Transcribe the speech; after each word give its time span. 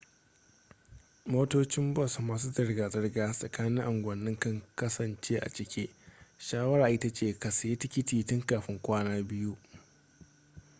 motocin 1.33 1.93
bus 1.95 2.13
masu 2.27 2.47
zirga-zirga 2.55 3.25
tsakanin 3.37 3.83
unguwanni 3.91 4.31
kan 4.39 4.57
kasance 4.77 5.39
a 5.39 5.49
cike 5.49 5.89
shawara 6.39 6.87
ita 6.95 7.13
ce 7.13 7.39
ka 7.39 7.51
sayi 7.51 7.75
tikiti 7.77 8.23
tun 8.25 8.45
kafin 8.45 8.79
kwana 8.81 9.21
biyu 9.23 9.57